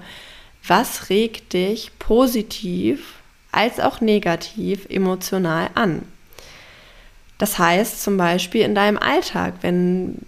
Was 0.68 1.10
regt 1.10 1.54
dich 1.54 1.92
positiv 1.98 3.16
als 3.52 3.80
auch 3.80 4.02
negativ 4.02 4.86
emotional 4.88 5.72
an? 5.74 6.04
Das 7.40 7.58
heißt 7.58 8.04
zum 8.04 8.18
Beispiel 8.18 8.62
in 8.62 8.76
deinem 8.76 9.00
Alltag, 9.00 9.56
wenn 9.62 10.20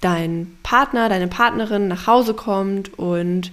dein 0.00 0.56
Partner, 0.64 1.08
deine 1.08 1.28
Partnerin 1.28 1.86
nach 1.86 2.08
Hause 2.08 2.34
kommt 2.34 2.98
und 2.98 3.52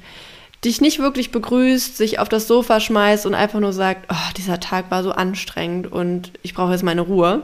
dich 0.63 0.81
nicht 0.81 0.97
wirklich 0.97 1.31
begrüßt, 1.31 1.95
sich 1.95 2.17
auf 2.17 2.29
das 2.29 2.47
Sofa 2.47 2.79
schmeißt 2.79 3.27
und 3.27 3.35
einfach 3.35 3.59
nur 3.59 3.73
sagt, 3.73 4.07
oh, 4.11 4.33
dieser 4.37 4.59
Tag 4.59 4.89
war 4.89 5.03
so 5.03 5.11
anstrengend 5.11 5.91
und 5.91 6.31
ich 6.41 6.55
brauche 6.55 6.71
jetzt 6.71 6.83
meine 6.83 7.01
Ruhe 7.01 7.43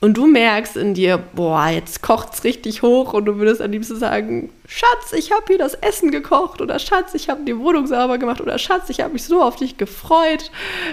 und 0.00 0.16
du 0.16 0.26
merkst 0.26 0.76
in 0.76 0.92
dir, 0.92 1.18
boah, 1.18 1.68
jetzt 1.68 2.02
kocht 2.02 2.34
es 2.34 2.44
richtig 2.44 2.82
hoch 2.82 3.14
und 3.14 3.24
du 3.24 3.36
würdest 3.36 3.62
am 3.62 3.70
liebsten 3.70 3.96
sagen, 3.96 4.52
Schatz, 4.66 5.12
ich 5.12 5.32
habe 5.32 5.44
hier 5.46 5.58
das 5.58 5.74
Essen 5.74 6.10
gekocht 6.10 6.60
oder 6.60 6.78
Schatz, 6.78 7.14
ich 7.14 7.30
habe 7.30 7.44
die 7.46 7.58
Wohnung 7.58 7.86
sauber 7.86 8.18
gemacht 8.18 8.40
oder 8.40 8.58
Schatz, 8.58 8.90
ich 8.90 9.00
habe 9.00 9.14
mich 9.14 9.24
so 9.24 9.42
auf 9.42 9.56
dich 9.56 9.78
gefreut 9.78 10.50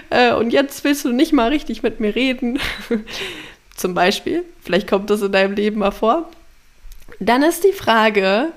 äh, 0.09 0.33
und 0.33 0.51
jetzt 0.51 0.83
willst 0.83 1.03
du 1.03 1.11
nicht 1.11 1.33
mal 1.33 1.49
richtig 1.49 1.83
mit 1.83 1.99
mir 1.99 2.15
reden. 2.15 2.59
Zum 3.75 3.93
Beispiel, 3.93 4.45
vielleicht 4.61 4.87
kommt 4.87 5.09
das 5.09 5.21
in 5.21 5.31
deinem 5.31 5.55
Leben 5.55 5.79
mal 5.79 5.91
vor. 5.91 6.29
Dann 7.19 7.43
ist 7.43 7.63
die 7.63 7.73
Frage, 7.73 8.53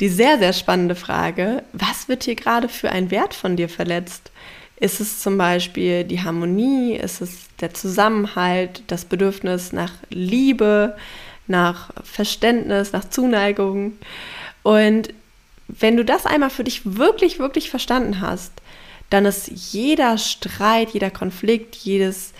die 0.00 0.08
sehr, 0.08 0.38
sehr 0.38 0.52
spannende 0.52 0.94
Frage, 0.94 1.62
was 1.72 2.08
wird 2.08 2.24
hier 2.24 2.34
gerade 2.34 2.68
für 2.68 2.90
ein 2.90 3.10
Wert 3.10 3.34
von 3.34 3.56
dir 3.56 3.68
verletzt? 3.68 4.30
Ist 4.80 5.00
es 5.00 5.20
zum 5.20 5.38
Beispiel 5.38 6.04
die 6.04 6.22
Harmonie? 6.22 6.94
Ist 6.94 7.20
es 7.20 7.48
der 7.60 7.74
Zusammenhalt, 7.74 8.82
das 8.86 9.04
Bedürfnis 9.04 9.72
nach 9.72 9.92
Liebe, 10.10 10.96
nach 11.46 11.90
Verständnis, 12.04 12.92
nach 12.92 13.08
Zuneigung? 13.08 13.94
Und 14.62 15.12
wenn 15.66 15.96
du 15.96 16.04
das 16.04 16.26
einmal 16.26 16.50
für 16.50 16.64
dich 16.64 16.82
wirklich, 16.84 17.38
wirklich 17.38 17.70
verstanden 17.70 18.20
hast, 18.20 18.52
dann 19.10 19.26
ist 19.26 19.48
jeder 19.72 20.18
Streit, 20.18 20.90
jeder 20.90 21.10
Konflikt, 21.10 21.74
jedes 21.76 22.32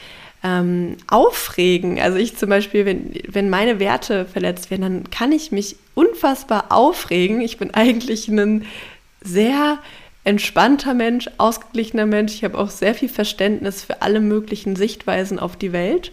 ähm, 0.45 0.97
Aufregen, 1.09 1.99
also 2.01 2.17
ich 2.17 2.37
zum 2.37 2.51
Beispiel, 2.51 2.87
wenn, 2.87 3.13
wenn 3.27 3.51
meine 3.51 3.81
Werte 3.81 4.25
verletzt 4.27 4.71
werden, 4.71 4.83
dann 4.83 5.11
kann 5.11 5.33
ich 5.33 5.51
mich 5.51 5.77
unfassbar 5.95 6.67
aufregen. 6.71 7.41
Ich 7.41 7.59
bin 7.59 7.75
eigentlich 7.75 8.29
ein 8.29 8.65
sehr 9.21 9.79
entspannter 10.25 10.95
Mensch, 10.95 11.31
ausgeglichener 11.39 12.07
Mensch. 12.07 12.35
Ich 12.35 12.45
habe 12.45 12.59
auch 12.59 12.71
sehr 12.71 12.95
viel 12.95 13.09
Verständnis 13.09 13.85
für 13.85 14.03
alle 14.03 14.21
möglichen 14.21 14.77
Sichtweisen 14.77 15.39
auf 15.39 15.57
die 15.57 15.73
Welt. 15.73 16.13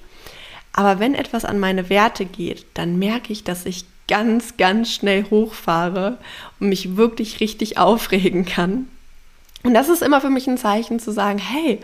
Aber 0.74 1.00
wenn 1.00 1.16
etwas 1.16 1.46
an 1.46 1.60
meine 1.60 1.90
Werte 1.90 2.26
geht, 2.26 2.66
dann 2.74 3.00
merke 3.00 3.32
ich, 3.32 3.44
dass 3.44 3.66
ich 3.66 3.86
ganz, 4.08 4.58
ganz 4.58 4.92
schnell 4.92 5.26
hochfahre 5.30 6.18
und 6.60 6.70
mich 6.70 6.98
wirklich 6.98 7.40
richtig 7.40 7.78
aufregen 7.78 8.46
kann. 8.46 8.88
Und 9.64 9.74
das 9.74 9.90
ist 9.90 10.04
immer 10.04 10.22
für 10.22 10.30
mich 10.30 10.48
ein 10.48 10.58
Zeichen 10.58 11.00
zu 11.00 11.12
sagen, 11.12 11.40
hey, 11.40 11.80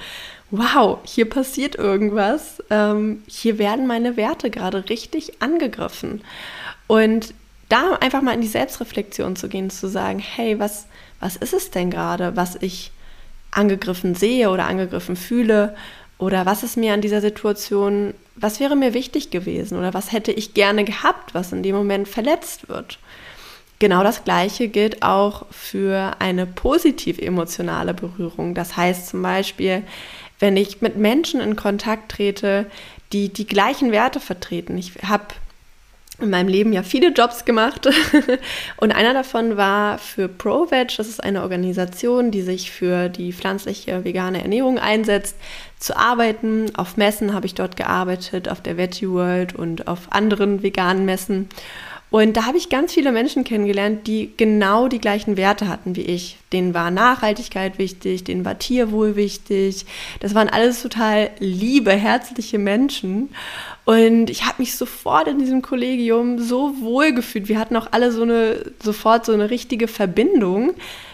wow, 0.51 0.99
hier 1.03 1.27
passiert 1.29 1.75
irgendwas, 1.75 2.61
ähm, 2.69 3.23
hier 3.27 3.57
werden 3.57 3.87
meine 3.87 4.17
Werte 4.17 4.51
gerade 4.51 4.89
richtig 4.89 5.41
angegriffen. 5.41 6.21
Und 6.87 7.33
da 7.69 7.93
einfach 8.01 8.21
mal 8.21 8.33
in 8.33 8.41
die 8.41 8.47
Selbstreflexion 8.47 9.35
zu 9.35 9.47
gehen, 9.47 9.69
zu 9.69 9.87
sagen, 9.87 10.19
hey, 10.19 10.59
was, 10.59 10.87
was 11.21 11.37
ist 11.37 11.53
es 11.53 11.71
denn 11.71 11.89
gerade, 11.89 12.35
was 12.35 12.55
ich 12.57 12.91
angegriffen 13.51 14.15
sehe 14.15 14.49
oder 14.49 14.65
angegriffen 14.65 15.15
fühle? 15.15 15.75
Oder 16.17 16.45
was 16.45 16.63
ist 16.63 16.77
mir 16.77 16.93
an 16.93 17.01
dieser 17.01 17.21
Situation, 17.21 18.13
was 18.35 18.59
wäre 18.59 18.75
mir 18.75 18.93
wichtig 18.93 19.31
gewesen? 19.31 19.77
Oder 19.77 19.93
was 19.93 20.11
hätte 20.11 20.31
ich 20.31 20.53
gerne 20.53 20.83
gehabt, 20.83 21.33
was 21.33 21.51
in 21.51 21.63
dem 21.63 21.75
Moment 21.75 22.07
verletzt 22.07 22.69
wird? 22.69 22.99
Genau 23.79 24.03
das 24.03 24.23
Gleiche 24.23 24.67
gilt 24.67 25.01
auch 25.01 25.47
für 25.49 26.17
eine 26.19 26.45
positiv 26.45 27.17
emotionale 27.17 27.95
Berührung. 27.95 28.53
Das 28.53 28.77
heißt 28.77 29.07
zum 29.07 29.23
Beispiel, 29.23 29.81
wenn 30.37 30.57
ich 30.57 30.81
mit 30.81 30.97
Menschen 30.97 31.41
in 31.41 31.55
Kontakt 31.55 32.11
trete, 32.11 32.67
die 33.11 33.29
die 33.29 33.47
gleichen 33.47 33.91
Werte 33.91 34.19
vertreten. 34.19 34.77
Ich 34.77 34.93
habe 35.03 35.25
in 36.21 36.29
meinem 36.29 36.47
Leben 36.47 36.73
ja 36.73 36.83
viele 36.83 37.09
Jobs 37.09 37.45
gemacht 37.45 37.89
und 38.77 38.91
einer 38.91 39.13
davon 39.13 39.57
war 39.57 39.97
für 39.97 40.27
ProVeg, 40.27 40.95
das 40.97 41.07
ist 41.07 41.23
eine 41.23 41.41
Organisation, 41.41 42.31
die 42.31 42.41
sich 42.41 42.71
für 42.71 43.09
die 43.09 43.33
pflanzliche 43.33 44.03
vegane 44.03 44.41
Ernährung 44.41 44.79
einsetzt, 44.79 45.35
zu 45.79 45.97
arbeiten. 45.97 46.75
Auf 46.75 46.95
Messen 46.97 47.33
habe 47.33 47.45
ich 47.45 47.55
dort 47.55 47.75
gearbeitet, 47.75 48.49
auf 48.49 48.61
der 48.61 48.77
Veggie 48.77 49.09
World 49.09 49.55
und 49.55 49.87
auf 49.87 50.11
anderen 50.11 50.63
veganen 50.63 51.05
Messen. 51.05 51.49
Und 52.11 52.35
da 52.35 52.45
habe 52.45 52.57
ich 52.57 52.67
ganz 52.67 52.93
viele 52.93 53.13
Menschen 53.13 53.45
kennengelernt, 53.45 54.05
die 54.05 54.33
genau 54.35 54.89
die 54.89 54.99
gleichen 54.99 55.37
Werte 55.37 55.69
hatten 55.69 55.95
wie 55.95 56.01
ich. 56.01 56.37
Denen 56.51 56.73
war 56.73 56.91
Nachhaltigkeit 56.91 57.77
wichtig, 57.77 58.25
denen 58.25 58.43
war 58.43 58.59
Tierwohl 58.59 59.15
wichtig. 59.15 59.85
Das 60.19 60.35
waren 60.35 60.49
alles 60.49 60.81
total 60.81 61.29
liebe, 61.39 61.93
herzliche 61.93 62.59
Menschen. 62.59 63.29
Und 63.85 64.29
ich 64.29 64.43
habe 64.45 64.55
mich 64.61 64.75
sofort 64.75 65.29
in 65.29 65.39
diesem 65.39 65.61
Kollegium 65.61 66.37
so 66.37 66.81
wohl 66.81 67.13
gefühlt. 67.13 67.47
Wir 67.47 67.57
hatten 67.57 67.77
auch 67.77 67.87
alle 67.91 68.11
so 68.11 68.23
eine, 68.23 68.73
sofort 68.83 69.25
so 69.25 69.31
eine 69.31 69.49
richtige 69.49 69.87
Verbindung, 69.87 70.73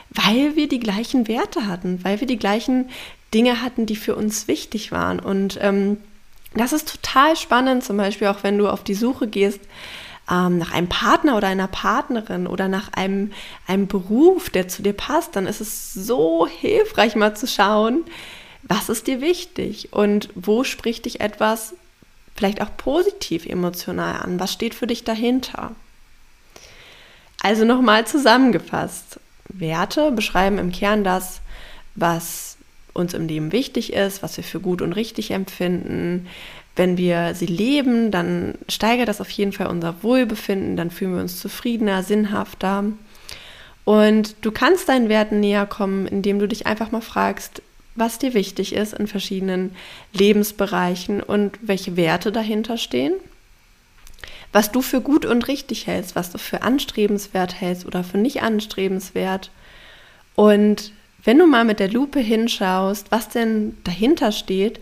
weil 0.10 0.56
wir 0.56 0.68
die 0.68 0.80
gleichen 0.80 1.28
Werte 1.28 1.68
hatten, 1.68 2.00
weil 2.02 2.22
wir 2.22 2.28
die 2.28 2.40
gleichen 2.40 2.90
Dinge 3.36 3.62
hatten, 3.62 3.86
die 3.86 3.98
für 3.98 4.16
uns 4.16 4.48
wichtig 4.48 4.92
waren. 4.92 5.20
Und 5.20 5.60
ähm, 5.62 5.98
das 6.56 6.74
ist 6.74 6.90
total 6.90 7.36
spannend, 7.36 7.84
zum 7.84 7.98
Beispiel 7.98 8.30
auch 8.30 8.42
wenn 8.42 8.58
du 8.58 8.68
auf 8.68 8.84
die 8.84 8.96
Suche 8.96 9.28
gehst 9.28 9.60
ähm, 10.30 10.58
nach 10.58 10.74
einem 10.74 10.90
Partner 10.90 11.38
oder 11.38 11.48
einer 11.48 11.68
Partnerin 11.68 12.48
oder 12.48 12.68
nach 12.68 12.94
einem, 12.94 13.32
einem 13.66 13.88
Beruf, 13.88 14.50
der 14.50 14.68
zu 14.68 14.82
dir 14.84 14.94
passt, 14.94 15.36
dann 15.36 15.48
ist 15.48 15.62
es 15.62 15.94
so 15.94 16.48
hilfreich 16.48 17.16
mal 17.16 17.36
zu 17.36 17.48
schauen, 17.48 18.04
was 18.64 18.90
ist 18.90 19.08
dir 19.08 19.22
wichtig 19.22 19.94
und 19.94 20.30
wo 20.36 20.64
spricht 20.64 21.06
dich 21.06 21.22
etwas 21.22 21.74
vielleicht 22.36 22.62
auch 22.62 22.76
positiv 22.78 23.46
emotional 23.46 24.22
an? 24.22 24.40
Was 24.40 24.54
steht 24.54 24.76
für 24.76 24.88
dich 24.88 25.04
dahinter? 25.04 25.72
Also 27.42 27.66
nochmal 27.66 28.06
zusammengefasst. 28.06 29.20
Werte 29.50 30.12
beschreiben 30.12 30.58
im 30.58 30.72
Kern 30.72 31.04
das, 31.04 31.40
was 31.96 32.58
uns 32.94 33.14
im 33.14 33.28
Leben 33.28 33.52
wichtig 33.52 33.94
ist, 33.94 34.24
was 34.24 34.38
wir 34.38 34.44
für 34.44 34.60
gut 34.60 34.82
und 34.82 34.94
richtig 34.94 35.32
empfinden. 35.32 36.28
Wenn 36.78 36.98
wir 36.98 37.34
sie 37.34 37.48
leben, 37.48 38.12
dann 38.12 38.54
steigert 38.70 39.10
das 39.10 39.20
auf 39.20 39.30
jeden 39.32 39.52
Fall 39.52 39.68
unser 39.68 40.04
Wohlbefinden, 40.04 40.78
dann 40.78 40.92
fühlen 40.92 41.16
wir 41.16 41.22
uns 41.22 41.40
zufriedener, 41.40 42.04
sinnhafter. 42.04 42.86
Und 43.84 44.36
du 44.42 44.52
kannst 44.52 44.88
deinen 44.88 45.10
Werten 45.10 45.40
näher 45.40 45.66
kommen, 45.66 46.08
indem 46.08 46.38
du 46.38 46.48
dich 46.48 46.68
einfach 46.68 46.92
mal 46.92 47.02
fragst, 47.02 47.64
was 47.96 48.20
dir 48.20 48.36
wichtig 48.36 48.74
ist 48.74 48.94
in 48.94 49.08
verschiedenen 49.08 49.76
Lebensbereichen 50.14 51.22
und 51.22 51.58
welche 51.62 51.98
Werte 51.98 52.32
dahinter 52.32 52.78
stehen. 52.78 53.14
Was 54.54 54.72
du 54.72 54.84
für 54.84 55.02
gut 55.02 55.26
und 55.26 55.48
richtig 55.48 55.88
hältst, 55.88 56.16
was 56.16 56.32
du 56.32 56.38
für 56.38 56.62
anstrebenswert 56.62 57.60
hältst 57.60 57.86
oder 57.86 58.04
für 58.04 58.20
nicht 58.20 58.44
anstrebenswert. 58.44 59.50
Und 60.36 60.92
wenn 61.24 61.40
du 61.40 61.48
mal 61.48 61.66
mit 61.66 61.80
der 61.80 61.90
Lupe 61.90 62.20
hinschaust, 62.20 63.12
was 63.12 63.30
denn 63.30 63.78
dahinter 63.84 64.32
steht, 64.32 64.80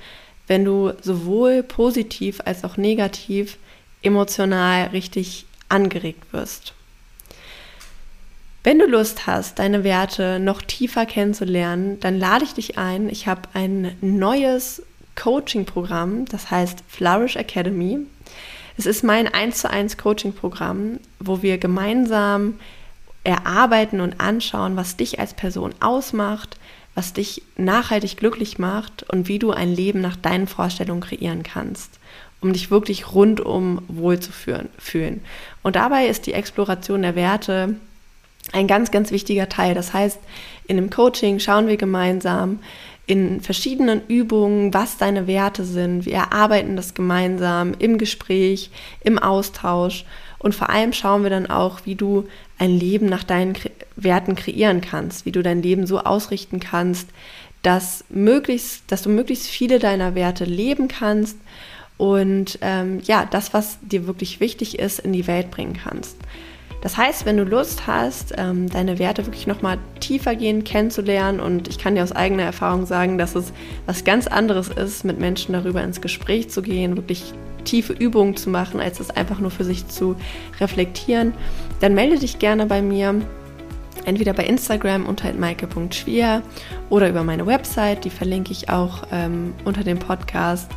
wenn 0.47 0.65
du 0.65 0.93
sowohl 1.01 1.63
positiv 1.63 2.39
als 2.45 2.63
auch 2.63 2.77
negativ 2.77 3.57
emotional 4.01 4.87
richtig 4.87 5.45
angeregt 5.69 6.31
wirst. 6.31 6.73
Wenn 8.63 8.79
du 8.79 8.87
Lust 8.87 9.27
hast, 9.27 9.59
deine 9.59 9.83
Werte 9.83 10.39
noch 10.39 10.61
tiefer 10.61 11.05
kennenzulernen, 11.05 11.99
dann 11.99 12.17
lade 12.17 12.45
ich 12.45 12.53
dich 12.53 12.77
ein. 12.77 13.09
Ich 13.09 13.27
habe 13.27 13.41
ein 13.53 13.95
neues 14.01 14.81
Coaching-Programm, 15.15 16.25
das 16.25 16.49
heißt 16.49 16.79
Flourish 16.87 17.35
Academy. 17.35 17.99
Es 18.77 18.85
ist 18.85 19.03
mein 19.03 19.31
1 19.31 19.59
zu 19.59 19.69
1 19.69 19.97
Coaching-Programm, 19.97 20.99
wo 21.19 21.41
wir 21.41 21.57
gemeinsam 21.57 22.55
erarbeiten 23.23 24.01
und 24.01 24.19
anschauen, 24.19 24.75
was 24.75 24.97
dich 24.97 25.19
als 25.19 25.33
Person 25.33 25.73
ausmacht, 25.79 26.57
was 26.95 27.13
dich 27.13 27.43
nachhaltig 27.57 28.17
glücklich 28.17 28.57
macht 28.57 29.03
und 29.09 29.27
wie 29.27 29.37
du 29.37 29.51
ein 29.51 29.73
Leben 29.73 30.01
nach 30.01 30.15
deinen 30.15 30.47
Vorstellungen 30.47 31.01
kreieren 31.01 31.43
kannst, 31.43 31.99
um 32.41 32.53
dich 32.53 32.71
wirklich 32.71 33.13
rundum 33.13 33.81
wohl 33.87 34.19
zu 34.19 34.31
fühlen. 34.31 35.21
Und 35.61 35.75
dabei 35.75 36.07
ist 36.07 36.25
die 36.25 36.33
Exploration 36.33 37.01
der 37.01 37.15
Werte 37.15 37.75
ein 38.53 38.67
ganz, 38.67 38.91
ganz 38.91 39.11
wichtiger 39.11 39.49
Teil. 39.49 39.75
Das 39.75 39.93
heißt, 39.93 40.19
in 40.67 40.77
dem 40.77 40.89
Coaching 40.89 41.39
schauen 41.39 41.67
wir 41.67 41.77
gemeinsam 41.77 42.59
in 43.07 43.41
verschiedenen 43.41 44.01
Übungen, 44.07 44.73
was 44.73 44.97
deine 44.97 45.27
Werte 45.27 45.63
sind. 45.63 46.05
Wir 46.05 46.15
erarbeiten 46.15 46.75
das 46.75 46.93
gemeinsam 46.93 47.73
im 47.77 47.97
Gespräch, 47.97 48.71
im 49.01 49.19
Austausch 49.19 50.05
und 50.39 50.55
vor 50.55 50.69
allem 50.69 50.93
schauen 50.93 51.23
wir 51.23 51.29
dann 51.29 51.47
auch, 51.47 51.81
wie 51.85 51.95
du 51.95 52.27
ein 52.57 52.71
Leben 52.71 53.07
nach 53.07 53.23
deinen 53.23 53.55
Werten 53.95 54.35
kreieren 54.35 54.81
kannst, 54.81 55.25
wie 55.25 55.31
du 55.31 55.41
dein 55.41 55.61
Leben 55.61 55.87
so 55.87 55.99
ausrichten 55.99 56.59
kannst, 56.59 57.09
dass, 57.61 58.03
möglichst, 58.09 58.83
dass 58.91 59.01
du 59.01 59.09
möglichst 59.09 59.47
viele 59.47 59.79
deiner 59.79 60.15
Werte 60.15 60.45
leben 60.45 60.87
kannst 60.87 61.37
und 61.97 62.59
ähm, 62.61 62.99
ja, 63.03 63.25
das, 63.25 63.53
was 63.53 63.79
dir 63.81 64.05
wirklich 64.05 64.39
wichtig 64.39 64.79
ist, 64.79 64.99
in 64.99 65.13
die 65.13 65.27
Welt 65.27 65.49
bringen 65.49 65.79
kannst. 65.81 66.17
Das 66.81 66.97
heißt, 66.97 67.25
wenn 67.25 67.37
du 67.37 67.43
Lust 67.45 67.87
hast, 67.87 68.35
ähm, 68.37 68.69
deine 68.69 68.99
Werte 68.99 69.25
wirklich 69.25 69.47
nochmal 69.47 69.79
tiefergehend 70.01 70.65
kennenzulernen 70.65 71.39
und 71.39 71.67
ich 71.67 71.79
kann 71.79 71.95
dir 71.95 72.03
aus 72.03 72.11
eigener 72.11 72.43
Erfahrung 72.43 72.85
sagen, 72.85 73.17
dass 73.17 73.33
es 73.33 73.51
was 73.87 74.03
ganz 74.03 74.27
anderes 74.27 74.67
ist, 74.69 75.03
mit 75.03 75.19
Menschen 75.19 75.53
darüber 75.53 75.83
ins 75.83 75.99
Gespräch 75.99 76.51
zu 76.51 76.61
gehen, 76.61 76.95
wirklich 76.95 77.33
tiefe 77.65 77.93
Übungen 77.93 78.35
zu 78.37 78.49
machen, 78.49 78.79
als 78.79 78.99
es 78.99 79.09
einfach 79.09 79.39
nur 79.39 79.51
für 79.51 79.63
sich 79.63 79.87
zu 79.87 80.15
reflektieren, 80.59 81.33
dann 81.81 81.93
melde 81.93 82.19
dich 82.19 82.39
gerne 82.39 82.65
bei 82.65 82.81
mir. 82.81 83.15
Entweder 84.05 84.33
bei 84.33 84.45
Instagram 84.45 85.07
unter 85.07 85.33
maike.schwier 85.33 86.43
oder 86.89 87.09
über 87.09 87.23
meine 87.23 87.47
Website, 87.47 88.05
die 88.05 88.11
verlinke 88.11 88.51
ich 88.51 88.69
auch 88.69 89.07
ähm, 89.11 89.53
unter 89.65 89.83
dem 89.83 89.97
Podcast. 89.97 90.69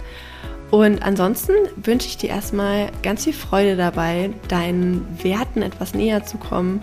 Und 0.71 1.03
ansonsten 1.03 1.53
wünsche 1.77 2.09
ich 2.09 2.17
dir 2.17 2.31
erstmal 2.31 2.91
ganz 3.03 3.25
viel 3.25 3.33
Freude 3.33 3.77
dabei, 3.77 4.31
deinen 4.49 5.07
Werten 5.23 5.63
etwas 5.63 5.95
näher 5.95 6.25
zu 6.25 6.39
kommen, 6.39 6.81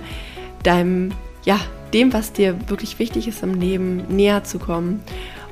deinem, 0.64 1.12
ja, 1.46 1.60
dem, 1.94 2.14
was 2.14 2.34
dir 2.34 2.70
wirklich 2.70 3.00
wichtig 3.00 3.28
ist 3.28 3.44
im 3.44 3.60
Leben, 3.60 4.04
näher 4.10 4.44
zu 4.44 4.60
kommen. 4.60 5.02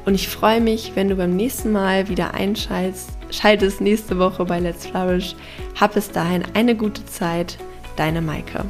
Und 0.06 0.16
ich 0.16 0.28
freue 0.28 0.62
mich, 0.62 0.94
wenn 0.96 1.10
du 1.10 1.16
beim 1.16 1.36
nächsten 1.36 1.72
Mal 1.72 2.10
wieder 2.10 2.34
einschaltest, 2.34 3.12
schaltest 3.34 3.82
nächste 3.82 4.20
Woche 4.20 4.46
bei 4.46 4.60
Let's 4.60 4.86
Flourish. 4.86 5.36
Hab 5.80 5.96
bis 5.96 6.12
dahin 6.12 6.44
eine 6.54 6.76
gute 6.76 7.06
Zeit, 7.06 7.58
deine 7.96 8.22
Maike. 8.22 8.66